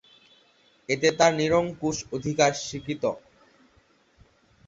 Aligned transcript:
এতে 0.89 1.07
তার 1.19 1.31
নিরঙ্কুশ 1.39 1.97
অধিকার 2.15 2.51
স্বীকৃত। 2.61 3.03